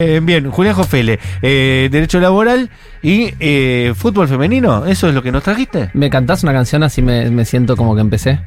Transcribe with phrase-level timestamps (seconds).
[0.00, 2.70] Eh, bien, Julián Jofele, eh, Derecho Laboral
[3.02, 5.90] y eh, Fútbol Femenino, ¿eso es lo que nos trajiste?
[5.92, 8.40] ¿Me cantás una canción así me, me siento como que empecé?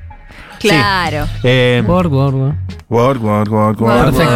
[0.70, 1.26] Claro.
[1.44, 2.12] Eh, work,
[2.90, 3.50] Work, work,
[3.80, 3.84] Perfecto.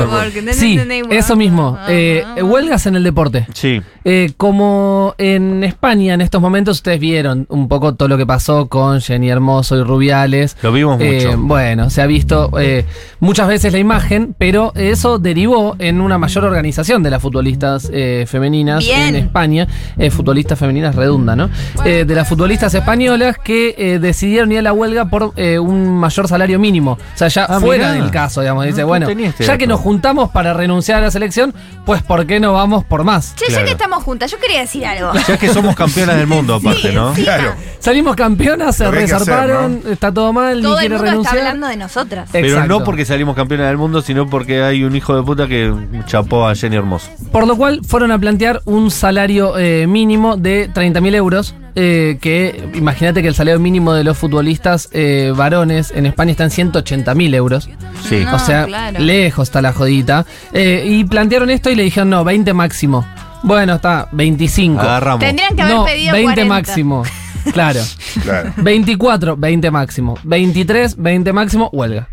[0.09, 0.35] work.
[0.35, 0.53] work.
[0.53, 0.79] Sí,
[1.11, 1.77] eso mismo.
[1.87, 3.45] Eh, huelgas en el deporte.
[3.53, 8.25] sí, Eh, como en España en estos momentos ustedes vieron un poco todo lo que
[8.25, 10.55] pasó con Jenny Hermoso y Rubiales.
[10.61, 11.37] lo vimos Eh, mucho.
[11.39, 12.85] bueno, se ha visto eh,
[13.19, 18.25] muchas veces la imagen, pero eso derivó en una mayor organización de las futbolistas eh,
[18.27, 19.09] femeninas Bien.
[19.09, 19.67] en España.
[19.97, 21.49] Eh, futbolistas femeninas redunda, ¿no?
[21.85, 25.89] Eh, de las futbolistas españolas que eh, decidieron ir a la huelga por eh, un
[25.99, 26.93] mayor salario mínimo.
[26.93, 28.01] O sea, ya Ah, fuera mirá.
[28.03, 28.63] del caso, digamos.
[28.65, 31.53] Dice, No, no bueno, este ya que nos juntamos para renunciar a la selección,
[31.85, 33.35] pues ¿por qué no vamos por más?
[33.35, 33.59] Che, Claro.
[33.61, 35.11] ya que estamos juntas, yo quería decir algo.
[35.27, 37.13] Ya es que somos campeonas del mundo, aparte, ¿no?
[37.13, 37.23] sí.
[37.23, 37.53] Claro.
[37.79, 41.77] Salimos campeonas, se resarparon, está todo mal, Todo ni el quiere mundo está hablando de
[41.77, 42.29] nosotras.
[42.31, 42.67] Pero Exacto.
[42.79, 45.73] no porque salimos campeonas del mundo, sino porque hay un hijo de puta que
[46.05, 47.09] chapó a Jenny Hermoso.
[47.31, 51.55] Por lo cual fueron a plantear un salario eh, mínimo de 30.000 euros.
[51.79, 56.43] Eh, que imagínate que el salario mínimo de los futbolistas eh, varones en España está
[56.45, 57.69] en 180.000 euros.
[58.09, 58.23] Sí.
[58.25, 58.35] No.
[58.35, 58.99] o sea, claro.
[58.99, 60.25] lejos está la jodita.
[60.53, 63.05] Eh, y plantearon esto y le dijeron, no, 20 máximo.
[63.43, 64.81] Bueno, está, 25.
[64.81, 65.19] Agarramos.
[65.19, 66.53] Tendrían que haber no, pedido 20 40.
[66.53, 67.03] máximo.
[67.53, 67.79] Claro.
[68.23, 68.51] Claro.
[68.57, 70.17] 24, 20 máximo.
[70.23, 72.09] 23, 20 máximo, huelga.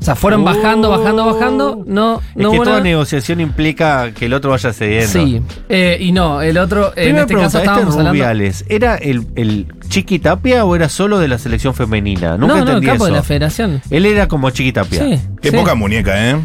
[0.00, 0.44] O sea, fueron Oh.
[0.44, 1.82] bajando, bajando, bajando.
[1.86, 5.08] No, Es no que toda negociación implica que el otro vaya cediendo.
[5.12, 5.42] Sí.
[5.68, 8.10] Eh, y no, el otro, en este pregunta, caso ¿este estábamos hablando.
[8.12, 12.38] Rubiales era el, el Chiqui Tapia o era solo de la selección femenina?
[12.38, 13.04] Nunca no, no, el entendí eso.
[13.04, 13.82] de la federación.
[13.90, 15.00] Él era como Chiqui Tapia.
[15.04, 15.20] Sí.
[15.42, 15.56] Qué sí.
[15.56, 16.36] poca muñeca, ¿eh?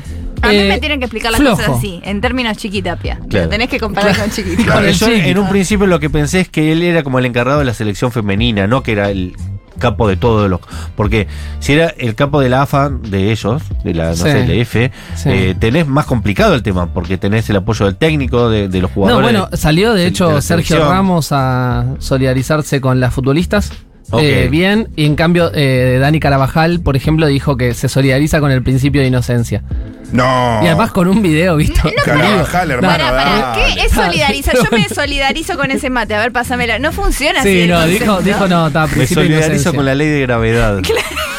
[0.41, 1.55] A mí Eh, me tienen que explicar las flojo.
[1.55, 3.19] cosas así, en términos chiquitapia.
[3.29, 3.45] Claro.
[3.45, 4.65] Lo tenés que comparar con chiquitapia.
[4.65, 4.89] Claro.
[4.91, 7.65] Yo en un principio lo que pensé es que él era como el encargado de
[7.65, 9.33] la selección femenina, no que era el
[9.79, 10.59] capo de todo los
[10.95, 11.27] porque
[11.59, 14.21] si era el capo de la AFA de ellos de la no Sí.
[14.23, 15.29] sé la F Sí.
[15.29, 18.91] eh, tenés más complicado el tema porque tenés el apoyo del técnico de, de los
[18.91, 20.87] No, jugadores bueno, salió de de- hecho de Sergio.
[20.87, 23.71] Ramos a solidarizarse con las futbolistas.
[24.19, 28.51] Eh, bien, y en cambio eh, Dani Carabajal, por ejemplo, dijo que se solidariza con
[28.51, 29.63] el principio de inocencia.
[30.11, 30.59] No.
[30.63, 31.81] Y además con un video, ¿visto?
[32.05, 33.03] Carabajal, hermano.
[33.03, 33.55] Para, para.
[33.73, 34.55] ¿qué es solidarizar?
[34.55, 34.95] Yo me No.
[34.95, 36.13] solidarizo con ese mate.
[36.15, 36.77] A ver, pásamela.
[36.79, 37.63] No funciona así.
[37.63, 39.71] Sí, no, dijo, dijo no, está, me principio de solidarizo inocencia.
[39.77, 40.85] con la ley de gravedad Es-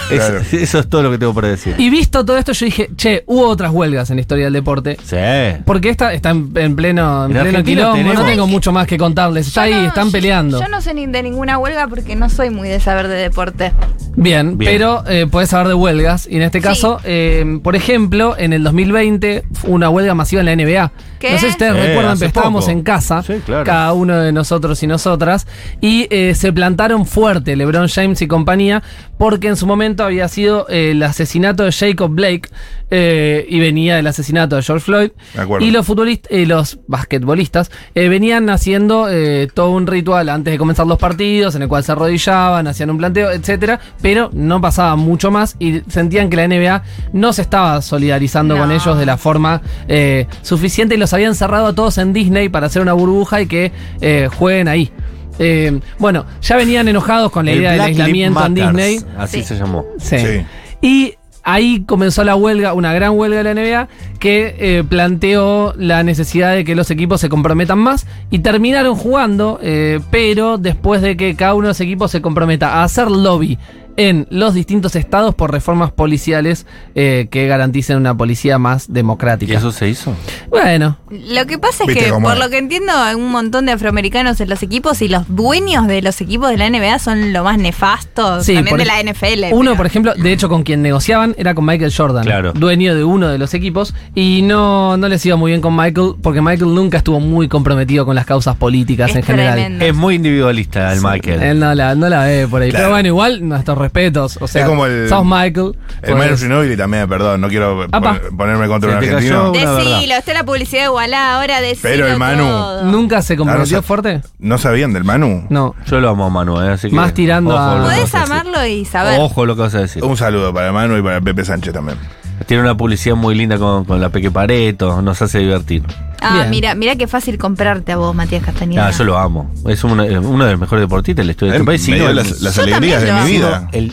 [0.08, 0.38] Claro.
[0.52, 3.24] eso es todo lo que tengo para decir Y visto todo esto, yo dije, che,
[3.26, 4.96] hubo otras huelgas en la historia del deporte.
[5.04, 5.16] sí
[5.64, 8.86] Porque esta está en, en pleno, en En pleno Argentina quilombo, no tengo mucho más
[8.86, 9.46] que contarles.
[9.48, 10.60] Está Yo ahí, no- están yo- peleando.
[10.60, 13.72] Yo no sé ni de ninguna huelga porque no soy muy de saber de deporte.
[14.18, 14.72] Bien, Bien.
[14.72, 16.26] pero eh, podés saber de huelgas.
[16.30, 16.64] Y en este Sí.
[16.64, 20.92] caso, eh, por ejemplo, en el 2020 fue una huelga masiva en la NBA.
[21.18, 21.32] ¿Qué?
[21.32, 22.72] No sé si ustedes Sí, recuerdan, pero estábamos poco.
[22.72, 23.64] en casa, Sí, claro.
[23.64, 25.46] cada uno de nosotros y nosotras,
[25.80, 28.82] y eh, se plantaron fuerte LeBron James y compañía,
[29.18, 32.48] porque en su momento había sido eh, el asesinato de Jacob Blake
[32.90, 35.10] eh, y venía el asesinato de George Floyd.
[35.34, 35.66] De acuerdo.
[35.66, 40.58] Y los futbolistas, eh, los basquetbolistas eh, venían haciendo eh, todo un ritual antes de
[40.58, 44.94] comenzar los partidos, en el cual se arrodillaban, hacían un planteo, etcétera, pero no pasaba
[44.96, 46.82] mucho más y sentían que la NBA
[47.12, 48.60] no se estaba solidarizando No.
[48.62, 52.48] con ellos de la forma eh, suficiente y los habían cerrado a todos en Disney
[52.48, 54.92] para hacer una burbuja y que eh, jueguen ahí.
[55.38, 59.00] Eh, bueno, ya venían enojados con la El idea del Black Lives aislamiento en Disney.
[59.18, 59.44] así Sí.
[59.44, 60.16] se llamó Sí.
[60.18, 60.46] Sí.
[60.80, 61.14] Y
[61.46, 66.52] ahí comenzó la huelga, una gran huelga de la NBA, que eh, planteó la necesidad
[66.54, 71.36] de que los equipos se comprometan más y terminaron jugando, eh, pero después de que
[71.36, 73.58] cada uno de los equipos se comprometa a hacer lobby
[73.96, 79.54] en los distintos estados por reformas policiales eh, que garanticen una policía más y democrática.
[79.58, 80.14] eso se hizo
[80.50, 82.38] Bueno, Lo que pasa es que, por es.
[82.38, 86.02] lo que entiendo, hay un montón de afroamericanos en los equipos y los dueños de
[86.02, 89.52] los equipos de la NBA son lo más nefastos Sí, también de la NFL.
[89.52, 92.52] Uno, pero- por ejemplo, de hecho, con quien negociaban era con Michael Jordan, Claro.
[92.52, 96.14] dueño de uno de los equipos, y no, no les iba muy bien con Michael,
[96.22, 99.82] porque Michael nunca estuvo muy comprometido con las causas políticas Es en general.
[99.82, 102.70] es muy individualista el Michael Él no la, no la ve por ahí.
[102.70, 102.84] Claro.
[102.84, 104.38] Pero bueno, igual nuestros respetos.
[104.40, 105.72] O sea, Es como el- sos Michael.
[106.02, 108.20] El Manu Ginóbili también, perdón, no quiero Apa.
[108.36, 109.52] ponerme contra un argentino.
[109.52, 112.84] Decilo, está la publicidad de Wallah, ahora decilo Pero el Manu todo.
[112.84, 114.20] ¿Nunca se comprometió Ah, no fuerte?
[114.38, 115.46] ¿No sabían del Manu?
[115.48, 115.74] No.
[115.86, 118.84] yo lo amo a Manu eh, así que Más tirando ojo a- Podés amarlo y
[118.84, 119.18] saber.
[119.20, 121.98] ojo lo que vas a decir Un saludo para Manu y para Pepe Sánchez también.
[122.46, 125.82] tiene una publicidad muy linda con, con la Peque Pareto nos hace divertir
[126.20, 126.50] Ah, Bien.
[126.50, 128.86] mira, mira qué fácil comprarte a vos, Matías Castañeda.
[128.88, 129.50] Ah, yo lo amo.
[129.68, 131.88] Es uno, uno de los mejores deportistas de la historia de este país.
[131.88, 133.68] me dio el- las, las Yo alegrías de también mi lo vida.
[133.72, 133.92] el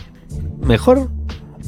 [0.64, 1.10] mejor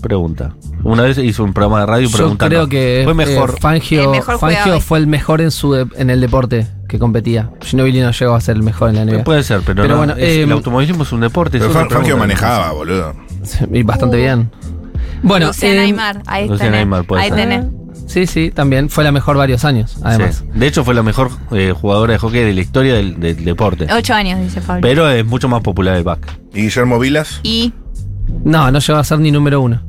[0.01, 0.55] pregunta.
[0.83, 2.47] Una vez hizo un programa de radio Yo preguntando.
[2.55, 3.59] creo que fue eh, mejor.
[3.59, 7.49] Fangio, El mejor Fangio fue el mejor en su de- en el deporte que competía.
[7.61, 9.23] Ginobili no llegó a ser el mejor en la NBA.
[9.23, 11.57] Puede ser, pero, Pero no, bueno, es- eh, el automovilismo es un deporte.
[11.57, 12.17] es Pero otra Fangio pregunta.
[12.19, 13.13] manejaba, boludo.
[13.73, 14.51] Y bastante bien.
[15.23, 16.79] Bueno, Luciana eh, Aymar, ahí Luciana tenés.
[16.81, 17.37] Aymar, puede ahí ser.
[17.39, 17.65] tenés.
[18.05, 18.89] Sí, sí, también.
[18.89, 20.43] Fue la mejor varios años, además.
[20.53, 20.59] Sí.
[20.59, 23.87] De hecho, fue la mejor eh, jugadora de hockey de la historia del, del deporte.
[23.93, 24.81] Ocho años, dice Pablo.
[24.81, 26.37] Pero es mucho más popular el back.
[26.53, 27.39] ¿Y Guillermo Vilas?
[27.43, 27.73] y
[28.43, 29.81] No, no llegó a ser ni número uno.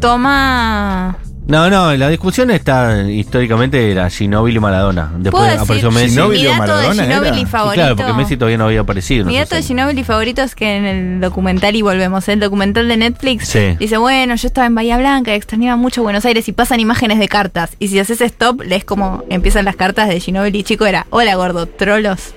[0.00, 1.16] toma.
[1.46, 5.08] No, no, la discusión está históricamente era Ginóbili y Maradona.
[5.10, 6.08] ¿Puedo Después decir apareció Messi.
[6.10, 7.38] Ginóbili mi dato de Maradona Ginóbili era?
[7.38, 7.74] Y favorito?
[7.74, 9.26] claro, porque Messi todavía no había aparecido.
[9.26, 12.88] Mi no dato de Ginóbili favorito es que en el documental, y volvemos, el documental
[12.88, 13.76] de Netflix, Sí.
[13.78, 17.28] dice, bueno, yo estaba en Bahía Blanca, extrañaba mucho Buenos Aires y pasan imágenes de
[17.28, 17.76] cartas.
[17.78, 20.62] Y si haces stop, lees como empiezan las cartas de Ginóbili.
[20.62, 22.32] Chico era, hola gordo, trolos.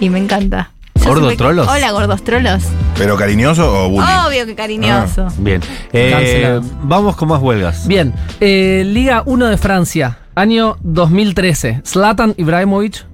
[0.00, 0.70] Y me encanta.
[1.06, 1.68] Yo ¿Gordo supe- trolos?
[1.68, 2.62] Hola gordos trolos.
[2.98, 4.08] ¿Pero cariñoso o bullying?
[4.26, 5.28] Obvio que cariñoso.
[5.38, 5.60] Bien.
[5.92, 7.86] Eh, vamos con más huelgas.
[7.86, 11.82] Bien, eh, Liga 1 de Francia, año 2013.
[11.86, 13.04] Zlatan Ibrahimovic,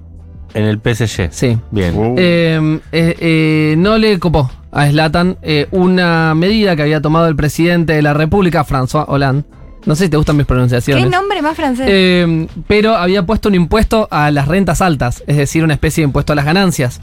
[0.55, 1.29] En el PSG.
[1.31, 1.57] sí.
[1.71, 1.95] Bien.
[1.97, 7.27] Uh, Eh, eh, eh, no le copó a Zlatan eh, una medida que había tomado
[7.27, 9.43] el presidente de la República, François Hollande.
[9.85, 11.03] No sé si te gustan mis pronunciaciones.
[11.03, 11.85] ¿Qué nombre más francés?
[11.89, 16.05] Eh, pero había puesto un impuesto a las rentas altas, es decir, una especie de
[16.05, 17.01] impuesto a las ganancias.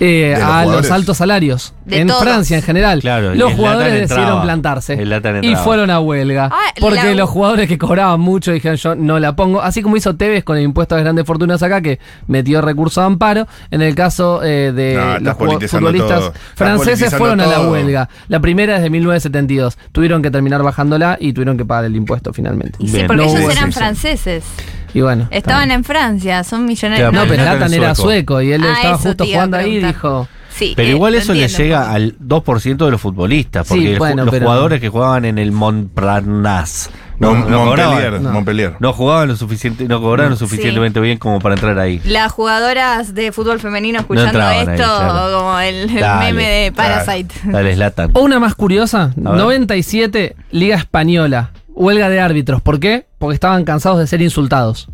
[0.00, 1.74] Eh, los a los altos salarios.
[1.84, 2.22] De en todos.
[2.22, 3.00] Francia en general.
[3.00, 4.42] Claro, los jugadores decidieron entraba.
[4.42, 4.98] plantarse.
[5.42, 6.50] Y fueron a huelga.
[6.52, 9.62] Ah, porque la- los jugadores que cobraban mucho dijeron yo no la pongo.
[9.62, 13.00] Así como hizo Tevez con el impuesto a las grandes fortunas acá, que metió recurso
[13.00, 13.46] de amparo.
[13.70, 15.36] En el caso eh, de No, los
[15.70, 16.32] futbolistas todo.
[16.54, 18.08] Franceses fueron a la huelga.
[18.28, 19.78] La primera es de 1972.
[19.92, 22.76] Tuvieron que terminar bajándola y tuvieron que pagar el impuesto finalmente.
[22.80, 23.06] y sí, bien.
[23.06, 24.44] porque No ellos eran franceses.
[24.94, 25.28] Y bueno.
[25.30, 27.10] Estaban en Francia, son millonarios.
[27.10, 28.02] Claro, No, pero era sueco.
[28.02, 30.28] sueco y él Ah, estaba justo jugando ahí y dijo.
[30.50, 31.62] Sí, Pero eh, igual eso le entiendo.
[31.62, 35.38] llega al 2% de los futbolistas, porque Sí, bueno, los pero- jugadores que jugaban en
[35.38, 36.90] el Montparnasse
[37.20, 38.32] no, Mon- no Montpellier, cobraban, no.
[38.32, 38.74] Montpellier.
[38.80, 42.00] no jugaban lo suficiente, no cobraban lo suficientemente bien como para entrar ahí.
[42.04, 45.38] Las jugadoras de fútbol femenino escuchando ahí, esto, claro.
[45.38, 47.34] como el, Dale, meme de Parasite.
[47.44, 48.10] Dale, Slatan.
[48.14, 49.34] O una más curiosa, ver.
[49.36, 52.60] 97, Liga Española, huelga de árbitros.
[52.60, 53.06] ¿Por qué?
[53.18, 54.88] Porque estaban cansados de ser insultados.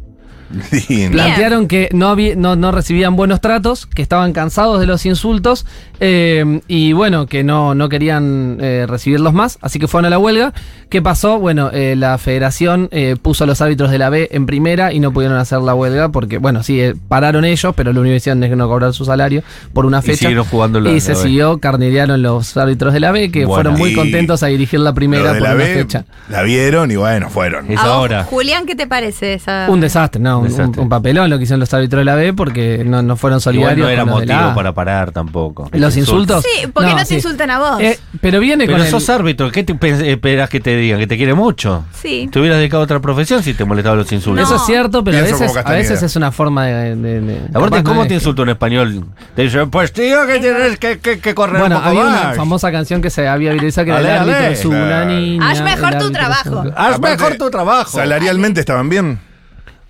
[0.89, 1.13] Lindo.
[1.13, 5.67] Plantearon que no, había- no, no recibían buenos tratos, que estaban cansados de los insultos
[6.01, 10.19] eh, y bueno, que no, no querían eh, recibirlos más, así que fueron a la
[10.19, 10.53] huelga.
[10.95, 11.41] ¿Qué pasó?
[11.41, 15.01] Bueno, eh, la federación eh, puso a los árbitros de la B en primera y
[15.01, 18.69] no pudieron hacer la huelga porque, bueno, sí, eh, pararon ellos, pero hicieron es no
[18.69, 19.43] cobrar su salario
[19.73, 20.19] por una Y fecha.
[20.19, 21.17] siguieron jugando la- y la se B.
[21.17, 23.55] siguió, carnilearon los árbitros de la B, que Bueno.
[23.55, 26.05] fueron muy Y contentos a dirigir la primera por la una B, fecha.
[26.29, 27.69] la vieron y bueno, fueron.
[27.73, 28.23] Es ahora.
[28.23, 29.67] Julián, ¿qué te parece esa?
[29.69, 30.81] Un desastre, no, un, Desastre.
[30.81, 33.43] un papelón lo que hicieron los árbitros de la B porque no, no fueron Igual
[33.43, 35.69] solidarios no era con los de la motivo para parar tampoco.
[35.73, 36.45] Los insultos.
[36.45, 37.15] Sí, porque no, te sí.
[37.17, 37.81] insultan a vos.
[37.81, 41.01] Eh, pero viene Pero con el- sos árbitro, ¿qué te pe- esperas que te digan?
[41.01, 41.85] ¿Que te quiere mucho?
[41.93, 42.29] sí.
[42.33, 44.45] Te hubieras dedicado a otra profesión si te molestaban los insultos.
[44.47, 46.97] Eso es cierto, pero a veces, a es una forma de...
[46.97, 49.05] de- de- Aparte, capaz no ¿cómo te que- insulto en español?
[49.35, 52.25] Te dicen, pues tío, que tienes que, que, que correr Bueno, un poco había más.
[52.27, 54.53] una famosa canción que se había viralizado que era el árbitro ale.
[54.53, 55.51] es una niña.
[55.51, 56.61] Haz mejor el tu trabajo.
[56.77, 57.91] Haz Aparte, mejor tu trabajo.
[57.99, 59.19] Salarialmente estaban bien.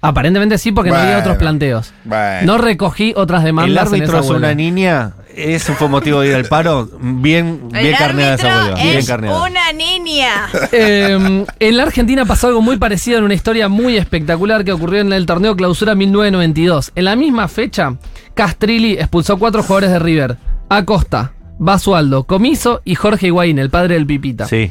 [0.00, 1.92] Aparentemente sí, porque no había otros planteos.
[2.04, 2.40] Bueno.
[2.52, 5.12] No recogí otras El demandas en árbitro esa es una niña.
[5.36, 6.88] Eso fue motivo de ir al paro.
[7.00, 8.82] Bien, bien El carneada esa huelga.
[8.82, 9.42] Bien es carneada.
[9.42, 10.48] una niña.
[10.72, 15.00] Eh, en la Argentina pasó algo muy parecido en una historia muy espectacular que ocurrió
[15.00, 16.92] en el torneo Clausura 1992.
[16.94, 17.96] En la misma fecha,
[18.34, 20.36] Castrilli expulsó cuatro jugadores de River:
[20.68, 24.46] Acosta, Basualdo, Comiso y Jorge Higuaín, el padre del Pipita.
[24.46, 24.70] Sí.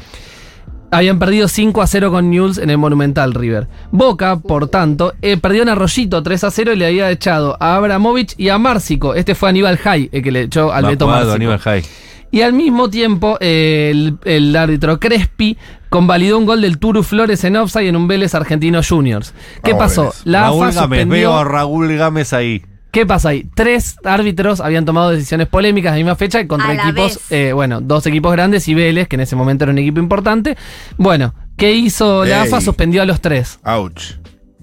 [0.94, 3.66] Habían perdido 5 a 0 con Newell's en el Monumental River.
[3.90, 7.74] Boca, por tanto, eh, perdió en Arroyito 3 a 0 y le había echado a
[7.76, 9.14] Abramovich y a Márcico.
[9.14, 11.34] Este fue Aníbal Jai, el que le echó al Beto jugado Márcico.
[11.36, 11.82] Aníbal Jai.
[12.30, 15.56] Y al mismo tiempo, eh, el, el árbitro Crespi
[15.88, 19.34] convalidó un gol del Turu Flores en offside en un Vélez Argentino Juniors.
[19.62, 20.14] ¿Qué Vamos, pasó?
[20.24, 20.98] La Raúl AFA Gámez.
[21.00, 21.30] suspendió.
[21.30, 22.62] Veo a Raúl Gámez ahí.
[22.94, 23.46] ¿Qué pasa ahí?
[23.54, 27.80] Tres árbitros habían tomado decisiones polémicas a la misma fecha contra A equipos, eh, bueno,
[27.80, 30.56] dos equipos grandes y Vélez, que en ese momento era un equipo importante.
[30.96, 32.48] Bueno, ¿qué hizo la Ey.
[32.48, 32.60] AFA?
[32.60, 33.58] Suspendió a los tres.
[33.64, 34.12] Ouch.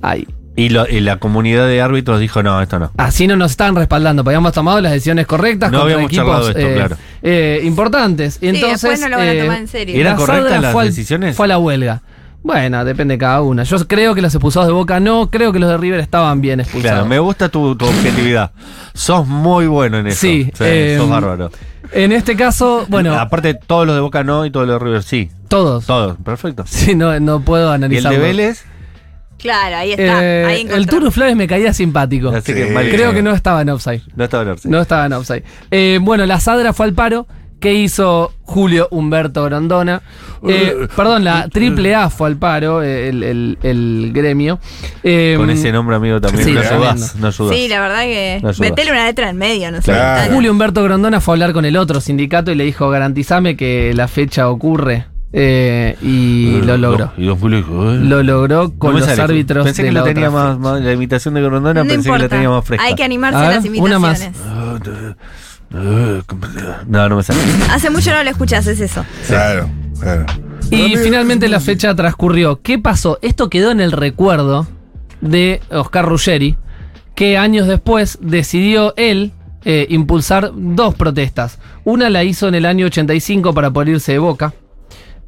[0.01, 0.25] Ahí.
[0.55, 2.91] Y, lo- y la comunidad de árbitros dijo: no, esto no.
[2.97, 6.59] Así no nos estaban respaldando, porque habíamos tomado las decisiones correctas No contra equipos esto,
[6.59, 6.97] eh, claro.
[7.21, 8.35] eh, importantes.
[8.37, 9.95] Y Sí, entonces, después no lo van a eh, tomar en serio.
[9.99, 11.35] ¿Eran la correctas Sadra las fue al- decisiones?
[11.37, 12.01] Fue a la huelga.
[12.43, 13.63] Bueno, depende de cada una.
[13.63, 16.59] Yo creo que los expulsados de Boca no, creo que los de River estaban bien
[16.59, 16.95] expulsados.
[16.97, 18.51] Claro, me gusta tu, tu objetividad.
[18.93, 20.19] Sos muy bueno en eso.
[20.21, 21.51] Sí, eh, sos bárbaro.
[21.91, 25.03] En este caso, bueno, Aparte, todos los de Boca no y todos los de River
[25.03, 25.29] sí.
[25.49, 25.85] todos.
[25.85, 26.63] Todos, perfecto.
[26.67, 28.11] Sí, no, no puedo Y el analizar.
[28.11, 28.63] de Vélez,
[29.37, 30.23] Claro, ahí está.
[30.23, 30.85] Eh, ahí el.
[30.85, 32.29] Turu Flores me caía simpático.
[32.29, 32.89] así que Sí.
[32.91, 34.03] Creo que no estaba en offside.
[34.15, 34.69] No estaba en Orce.
[34.69, 35.43] No estaba en offside.
[35.71, 37.27] Eh, bueno, la Sadra fue al paro.
[37.61, 40.01] ¿Qué hizo Julio Humberto Grondona?
[40.47, 44.59] Eh, perdón, la AAA fue al paro, eh, el, el- el gremio.
[45.03, 47.15] Eh, Con ese nombre, amigo, también Sí, no ayudas.
[47.17, 47.55] No ayudas.
[47.55, 48.39] Sí, la verdad que.
[48.41, 49.91] No metele una letra en medio, no sé.
[49.91, 50.21] Claro.
[50.21, 50.33] Dale.
[50.33, 53.93] Julio Humberto Grondona fue a hablar con el otro sindicato y le dijo, garantizame que
[53.93, 55.05] la fecha ocurre.
[55.33, 57.11] eh, y Eh, lo logró.
[57.15, 57.99] Y Don Julio dijo, eh.
[57.99, 59.21] Lo logró con No los sale.
[59.21, 61.95] árbitros Pensé de que la la tenía más, más- la imitación de Grondona, No pensé
[62.03, 62.23] que importa.
[62.23, 62.85] la tenía más fresca.
[62.85, 64.29] Hay que animarse A a, las una más.
[65.71, 67.39] No, no me sale.
[67.69, 69.05] Hace mucho no lo escuchas, es eso.
[69.27, 70.25] Claro, claro.
[70.69, 72.61] Y finalmente la fecha transcurrió.
[72.61, 73.19] ¿Qué pasó?
[73.21, 74.67] Esto quedó en el recuerdo
[75.21, 76.57] de Oscar Ruggeri,
[77.15, 81.59] que años después decidió él eh, impulsar dos protestas.
[81.83, 84.53] Una la hizo en el año 85 para poder irse de Boca,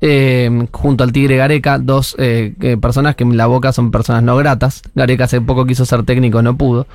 [0.06, 4.22] eh, junto al Tigre Gareca, dos eh, eh, personas que en la Boca son personas
[4.22, 4.82] no gratas.
[4.96, 6.88] Gareca hace poco quiso ser técnico, no pudo.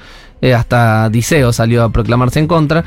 [0.42, 2.84] Eh, hasta Diceo salió a proclamarse en contra.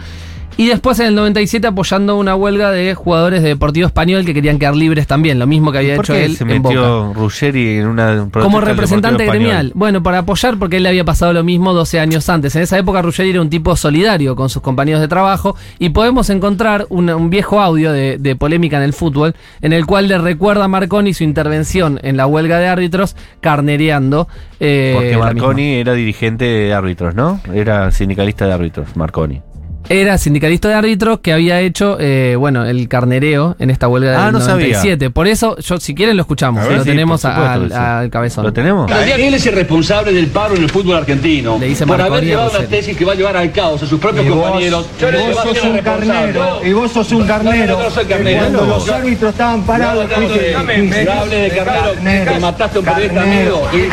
[0.57, 4.59] Y después en el 97 apoyando una huelga de jugadores de Deportivo Español que querían
[4.59, 6.75] quedar libres también, lo mismo que había ¿Por hecho él se en Boca.
[6.75, 9.71] metió Ruggeri en una Como representante gremial.
[9.73, 12.55] Bueno, para apoyar porque él le había pasado lo mismo 12 años antes.
[12.55, 16.29] En esa época Ruggeri era un tipo solidario con sus compañeros de trabajo y podemos
[16.29, 20.17] encontrar un, un viejo audio de, de polémica en el fútbol en el cual le
[20.17, 24.27] recuerda a Marconi su intervención en la huelga de árbitros carnereando.
[24.59, 27.39] eh, Porque Marconi era dirigente de árbitros, ¿no?
[27.53, 29.41] Era sindicalista de árbitros, Marconi.
[29.89, 34.25] Era sindicalista de árbitros que había hecho, eh, bueno, el carnereo en esta huelga Ah,
[34.25, 34.67] del no sabía.
[34.67, 35.09] 97.
[35.09, 36.63] Por eso, yo si quieren lo escuchamos.
[36.65, 37.75] Ver, lo sí, tenemos supuesto al, sí.
[37.75, 38.45] al cabezón.
[38.45, 38.89] ¿Lo tenemos?
[38.91, 41.57] Él es el responsable del paro en el fútbol argentino.
[41.59, 43.99] Le dice por haber llevado una tesis que va a llevar al caos a sus
[43.99, 44.85] propios Y vos- compañeros.
[44.99, 47.77] y vos va a sos un carnero, y vos sos un carnero.
[47.77, 48.39] no, no soy carnero.
[48.39, 52.85] Cuando los yo- árbitros estaban parados, No, no, fuiste- de carnero, que mataste a un
[52.85, 53.91] periodista carnero, amigo.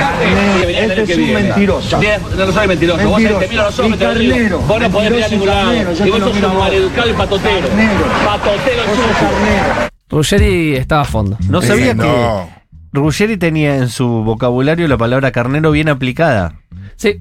[0.69, 2.01] Este es un mentiroso.
[2.37, 3.09] No, no soy mentiroso.
[3.09, 3.41] Vos Mentiroso.
[3.41, 4.33] te miro a los ojos, Y me te lo digo.
[4.35, 4.59] carnero.
[4.61, 5.78] Vos no podés mirar Mentiroso ningún lado.
[5.85, 7.69] Carnero, yo Y vos sos un maleducado y patotero.
[7.69, 8.05] Carnero.
[8.25, 9.89] Patotero Vos sos carnero.
[10.11, 11.37] Ruggeri estaba a fondo.
[11.49, 12.03] No Eh, sabía no.
[12.03, 16.55] que Ruggeri tenía en su vocabulario la palabra carnero bien aplicada.
[16.97, 17.21] Sí,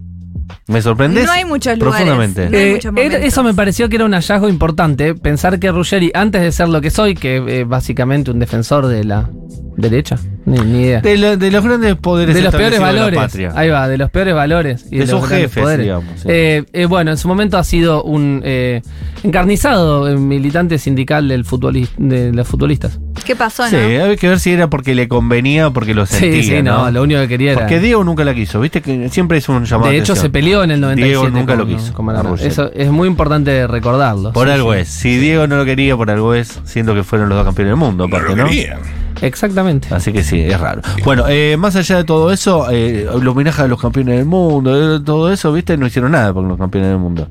[0.68, 1.26] ¿Me sorprendes?
[1.26, 2.06] No hay muchos lugares.
[2.08, 2.50] Profundamente.
[2.50, 5.14] No hay Eh, muchos eso me pareció que era un hallazgo importante.
[5.16, 9.04] Pensar que Ruggeri, antes de ser lo que soy, que es básicamente un defensor de
[9.04, 9.30] la
[9.78, 11.02] derecha, ni, ni idea.
[11.02, 13.20] De, De, lo- de los grandes poderes los peores establecidos de la valores.
[13.20, 13.52] patria.
[13.56, 14.86] Ahí va, de los peores valores.
[14.90, 15.86] Y De los sus jefes, poderes.
[15.86, 16.28] digamos, sí.
[16.30, 18.82] Eh, eh, bueno, en su momento ha sido un eh,
[19.24, 23.00] encarnizado eh, militante sindical del futboli- de los futbolistas.
[23.26, 23.82] ¿Qué pasó, Sí, no?
[23.82, 26.42] había que ver si era porque le convenía o porque lo sentía.
[26.42, 27.60] sí, sí, no, lo único que quería era.
[27.62, 29.92] Porque Diego nunca la quiso, viste que siempre es un llamado.
[29.92, 31.08] de hecho, se peleó en el 97.
[31.20, 32.40] Diego nunca con- lo quiso, con.
[32.40, 34.32] Eso es muy importante recordarlo.
[34.34, 34.80] Por Sí, algo sí.
[34.80, 34.88] es.
[34.88, 37.78] Si Diego no lo quería, por algo es, siendo que fueron los dos campeones del
[37.78, 38.50] mundo, No aparte, lo ¿no?
[38.50, 38.80] querían.
[39.22, 39.88] Exactamente.
[39.94, 40.82] Así que sí, es raro.
[41.04, 44.96] Bueno, eh, más allá de todo eso, eh, el homenaje a los campeones del mundo,
[44.98, 45.76] eh, todo eso, ¿viste?
[45.78, 47.28] No hicieron nada por los campeones del mundo.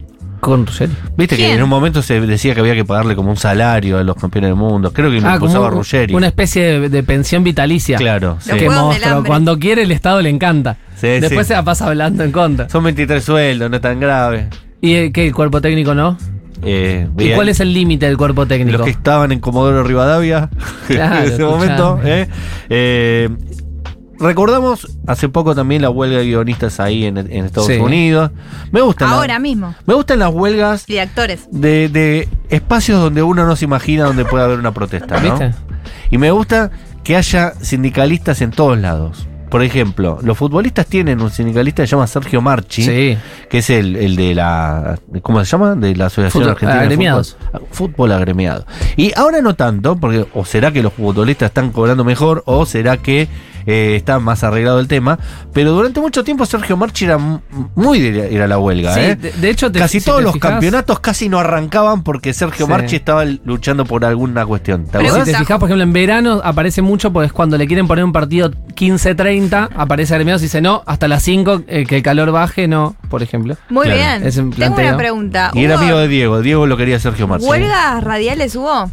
[0.47, 0.93] Con Ruggeri.
[1.17, 4.05] Viste que en un momento se decía que había que pagarle como un salario a
[4.05, 4.93] los campeones del mundo.
[4.93, 6.15] Creo que lo Ah, impulsaba como Ruggeri.
[6.15, 7.99] una especie de, de pensión vitalicia.
[7.99, 8.53] Claro, sí.
[8.53, 8.69] Que.
[9.27, 10.77] Cuando quiere el Estado le encanta.
[10.97, 11.49] Sí, Después sí.
[11.49, 12.69] se la pasa hablando en contra.
[12.69, 14.49] Son 23 sueldos, no es tan grave.
[14.81, 15.27] ¿Y eh, qué?
[15.27, 16.17] ¿El cuerpo técnico no?
[16.63, 18.79] Eh, ¿Y cuál es el límite del cuerpo técnico?
[18.79, 20.49] Los que estaban en Comodoro Rivadavia
[20.87, 21.51] Claro, en ese escuchame.
[21.51, 22.01] momento.
[22.05, 22.29] ¿eh?
[22.71, 23.29] Eh,
[24.19, 27.79] recordamos hace poco también la huelga de guionistas ahí en, en Estados Sí.
[27.79, 28.31] Unidos.
[28.73, 29.09] Me gustan.
[29.09, 29.75] Ahora mismo.
[29.87, 31.49] me gustan las huelgas Y de actores.
[31.51, 35.21] de, de espacios donde uno no se imagina donde puede haber una protesta.
[35.21, 35.31] ¿no?
[35.39, 35.55] ¿Viste?
[36.11, 36.71] Y me gusta
[37.05, 39.27] que haya sindicalistas en todos lados.
[39.51, 43.17] Por ejemplo, los futbolistas tienen un sindicalista que se llama Sergio Marchi, Sí.
[43.49, 44.99] que es el, el de la.
[45.23, 45.77] ¿Cómo se llama?
[45.77, 47.37] De la Asociación Fútbol- Argentina agremiados.
[47.41, 47.69] de Fútbol.
[47.71, 48.67] Fútbol agremiado.
[48.97, 52.97] Y ahora no tanto, porque o será que los futbolistas están cobrando mejor, o será
[52.97, 53.29] que
[53.67, 55.19] eh, está más arreglado el tema.
[55.53, 57.19] Pero durante mucho tiempo Sergio Marchi era
[57.75, 58.95] muy de ir a la huelga.
[58.95, 59.17] Sí, ¿eh?
[59.17, 62.33] de, de hecho, te- Casi si todos te los fijas- campeonatos casi no arrancaban porque
[62.33, 62.73] Sergio Sí.
[62.73, 64.85] Marchi estaba luchando por alguna cuestión.
[64.87, 67.67] ¿Te Pero Si te fijas, por ejemplo, en verano aparece mucho porque es cuando le
[67.67, 71.97] quieren poner un partido 15-30, aparece Agremiados y dice no, hasta las 5 eh, que
[71.97, 73.57] el calor baje, no, por ejemplo.
[73.69, 74.27] Muy Claro, bien.
[74.29, 75.51] es un Tengo una pregunta.
[75.55, 76.41] Y era ¿Hubo amigo de Diego.
[76.41, 77.47] Diego lo quería Sergio Marchi.
[77.47, 78.91] ¿Huelgas radiales hubo?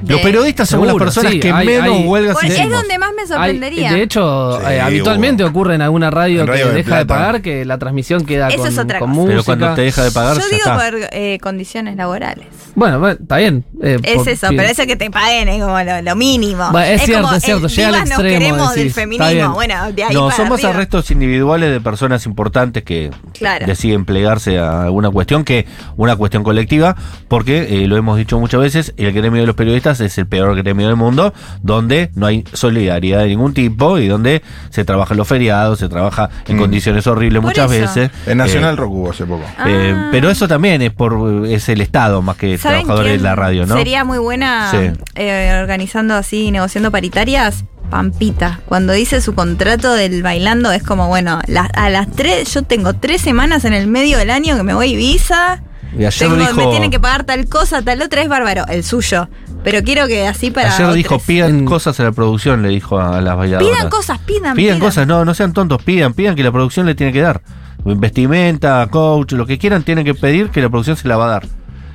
[0.00, 2.66] Los De- periodistas son las personas sí, que hay- menos hay- huelgas Por- hicimos.
[2.66, 3.92] es donde más me Hay- sorprendería.
[3.92, 5.50] de hecho, Sí, eh, habitualmente hubo.
[5.50, 7.20] ocurre en alguna radio En que Radio de deja de Plata.
[7.20, 9.20] pagar, que la transmisión queda Eso con, es otra con cosa.
[9.20, 9.32] música.
[9.32, 10.76] Pero cuando te deja de pagar, Yo ya digo está.
[10.90, 12.46] por eh, condiciones laborales.
[12.74, 13.64] Bueno, bueno, está bien.
[13.82, 14.54] eh, Es por- eso, sí.
[14.56, 16.70] pero eso que te paguen es como lo, lo mínimo.
[16.72, 19.00] Bueno, es cierto, como, es cierto, eh, llega al nos extremo, queremos decís, del está
[19.06, 19.18] bien.
[19.18, 19.54] feminismo.
[19.54, 20.70] Bueno, de ahí No, para son más arriba.
[20.74, 23.66] arrestos individuales de personas importantes que Claro.
[23.66, 26.96] deciden plegarse a alguna cuestión que una cuestión colectiva,
[27.28, 30.56] porque eh, lo hemos dicho muchas veces, el gremio de los periodistas es el peor
[30.56, 35.18] gremio del mundo, donde no hay solidaridad de ningún tipo y donde se trabaja en
[35.18, 36.60] los feriados, se trabaja en Mm.
[36.60, 37.80] condiciones horribles Por muchas eso.
[37.94, 38.10] veces.
[38.26, 39.44] En Nacional Eh, Rock hubo hace poco.
[39.66, 40.08] eh, Ah.
[40.10, 43.66] pero eso también es por es el Estado más que ¿Saben trabajadores de la radio,
[43.66, 43.76] ¿no?
[43.76, 44.90] Sería muy buena Sí.
[45.14, 47.64] eh, organizando así, negociando paritarias.
[47.90, 52.62] Pampita, cuando dice su contrato del bailando, es como, bueno, la- a las tres, yo
[52.62, 55.62] tengo tres semanas en el medio del año que me voy a Ibiza.
[55.96, 58.66] Y ayer Tengo- dijo- Me tienen que pagar tal cosa, tal otra, es bárbaro.
[58.66, 59.28] El suyo.
[59.66, 60.72] Pero quiero que así para.
[60.72, 61.26] Ayer dijo, otros.
[61.26, 63.68] pidan En- cosas a la producción, le dijo a las bailadoras.
[63.76, 64.54] Pidan cosas, pidan.
[64.56, 67.42] Pidan cosas, no, no sean tontos, pidan, pidan que la producción le tiene que dar.
[67.84, 71.28] Vestimenta, coach, lo que quieran, tienen que pedir que la producción se la va a
[71.30, 71.46] dar.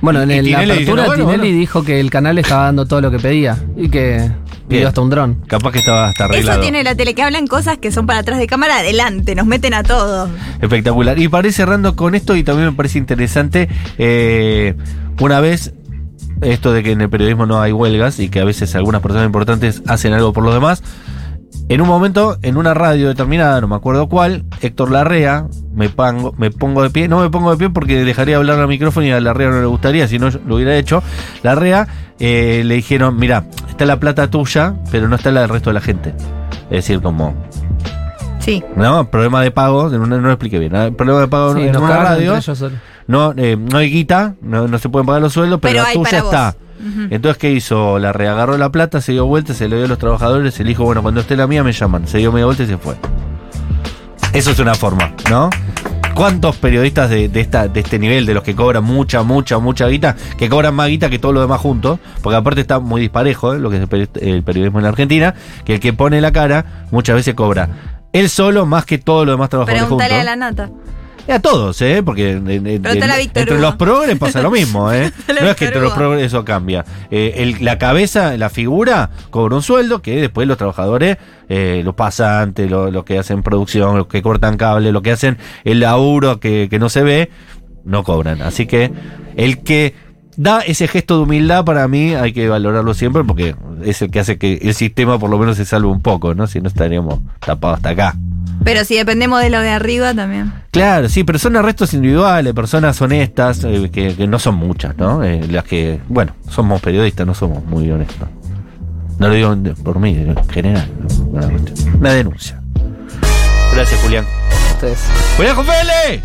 [0.02, 1.58] Bueno, en el- la Tinelli apertura diciendo, bueno, Tinelli bueno.
[1.60, 4.30] dijo que el canal estaba dando todo lo que pedía y que
[4.68, 5.34] pidió hasta un dron.
[5.46, 6.52] Capaz que estaba hasta arreglado.
[6.52, 9.46] Eso tiene la tele, que hablan cosas que son para atrás de cámara, adelante, nos
[9.46, 10.28] meten a todos.
[10.60, 11.18] Espectacular.
[11.18, 14.74] Y para ir cerrando con esto, y también me parece interesante, eh,
[15.20, 15.72] una vez,
[16.42, 19.26] esto de que en el periodismo no hay huelgas y que a veces algunas personas
[19.26, 20.82] importantes hacen algo por los demás.
[21.68, 26.34] En un momento, en una radio determinada, no me acuerdo cuál, Héctor Larrea, me, pango-
[26.36, 29.10] me pongo de pie, no me pongo de pie porque dejaría hablar al micrófono y
[29.10, 31.02] a Larrea no le gustaría, si no lo hubiera hecho.
[31.42, 31.86] Larrea
[32.18, 35.74] eh, le dijeron, mira, está la plata tuya, pero no está la del resto de
[35.74, 36.14] la gente.
[36.64, 37.34] Es decir, como,
[38.40, 38.62] Sí.
[38.76, 40.92] no, problema de pago, no, no lo expliqué bien, ¿no?
[40.94, 42.78] problema de pago Sí, en una radio, entre ellos solos.
[43.06, 45.92] No, eh, no hay guita, no, no se pueden pagar los sueldos, pero, Pero la
[45.92, 46.56] tuya está.
[47.10, 47.98] Entonces, ¿qué hizo?
[48.00, 50.70] La reagarró la plata, se dio vuelta, se le dio a los trabajadores, se le
[50.70, 52.08] dijo, bueno, cuando esté la mía me llaman.
[52.08, 52.96] Se dio media vuelta y se fue.
[54.32, 55.50] Eso es una forma, ¿no?
[56.14, 59.86] ¿Cuántos periodistas de, de esta, de este nivel, de los que cobran mucha, mucha, mucha
[59.88, 62.00] guita, que cobran más guita que todo lo demás juntos?
[62.20, 63.58] Porque aparte está muy disparejo ¿eh?
[63.60, 66.32] lo que es el peri- el periodismo en la Argentina, que el que pone la
[66.32, 67.68] cara muchas veces cobra
[68.12, 70.06] él solo más que todos los demás trabajadores juntos.
[70.20, 70.70] A la nata.
[71.28, 72.02] Y a todos, ¿eh?
[72.04, 72.82] Porque en- en-
[73.42, 75.12] entre los progres pasa lo mismo, ¿eh?
[75.28, 76.84] No es que entre los progres eso cambia.
[77.10, 81.94] Eh, el- la cabeza, la figura, cobra un sueldo que después los trabajadores, eh, los
[81.94, 86.40] pasantes, lo- los que hacen producción, los que cortan cable, los que hacen el laburo
[86.40, 87.30] que, que no se ve,
[87.84, 88.42] no cobran.
[88.42, 88.90] Así que
[89.36, 89.94] el que
[90.36, 94.18] da ese gesto de humildad para mí hay que valorarlo siempre porque es el que
[94.20, 96.46] hace que el sistema por lo menos se salve un poco, ¿no?
[96.46, 98.16] Si no estaríamos tapados hasta acá.
[98.64, 100.52] Pero si dependemos de lo de arriba también.
[100.72, 105.22] Claro, sí, pero son arrestos individuales, personas honestas, eh, que, que no son muchas, ¿no?
[105.22, 108.26] Eh, las que, bueno, somos periodistas, no somos muy honestos.
[109.18, 110.88] No lo digo por mí, en general.
[110.98, 111.40] ¿no?
[111.98, 112.58] Una, denuncia.
[113.74, 114.24] Gracias, Julián.
[114.72, 114.98] Ustedes.
[115.36, 116.22] ¡Julián Jofele!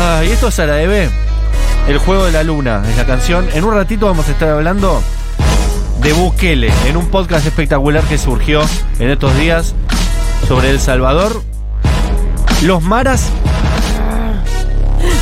[0.00, 1.08] Ah, y esto es Saraebe,
[1.86, 3.46] El Juego de la Luna, es la canción.
[3.54, 5.00] En un ratito vamos a estar hablando
[6.02, 8.62] de Bukele, en un podcast espectacular que surgió
[8.98, 9.76] en estos días
[10.48, 11.40] sobre El Salvador.
[12.62, 13.30] Los maras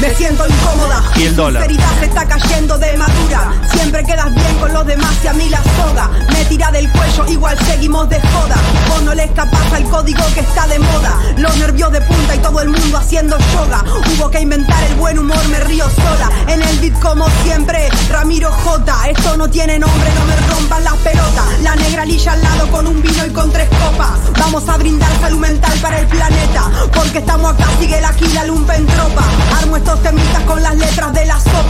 [0.00, 1.02] Me siento incómoda.
[1.16, 1.62] Y el dólar.
[1.62, 3.52] Sinceridad se está cayendo de madura.
[3.72, 6.10] Siempre quedas bien con los demás y a mí la soga.
[6.32, 8.56] Me tira del cuello, igual seguimos de joda.
[8.88, 11.18] Vos no le escapás al código que está de moda.
[11.38, 13.82] Los nervios de punta y todo el mundo haciendo yoga.
[14.12, 16.30] Hubo que inventar el buen humor, me río sola.
[16.48, 19.08] En el beat como siempre, Ramiro J.
[19.08, 21.60] Esto no tiene nombre, no me rompan las pelotas.
[21.62, 24.10] La negra lilla al lado con un vino y con tres copas.
[24.38, 26.70] Vamos a brindar salud mental para el planeta.
[26.94, 29.24] Porque estamos acá, sigue la quila lumpen tropa.
[29.58, 31.66] Armo estos temitas con las letras de la sopa.